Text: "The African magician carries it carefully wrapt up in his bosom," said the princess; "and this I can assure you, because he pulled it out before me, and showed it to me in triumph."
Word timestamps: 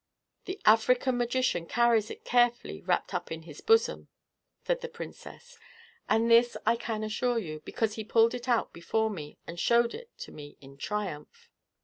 "The 0.45 0.59
African 0.65 1.15
magician 1.17 1.67
carries 1.67 2.09
it 2.09 2.25
carefully 2.25 2.81
wrapt 2.81 3.13
up 3.13 3.31
in 3.31 3.43
his 3.43 3.61
bosom," 3.61 4.07
said 4.65 4.81
the 4.81 4.89
princess; 4.89 5.59
"and 6.09 6.31
this 6.31 6.57
I 6.65 6.75
can 6.75 7.03
assure 7.03 7.37
you, 7.37 7.61
because 7.65 7.93
he 7.93 8.03
pulled 8.03 8.33
it 8.33 8.49
out 8.49 8.73
before 8.73 9.11
me, 9.11 9.37
and 9.45 9.59
showed 9.59 9.93
it 9.93 10.09
to 10.21 10.31
me 10.31 10.57
in 10.59 10.75
triumph." 10.77 11.51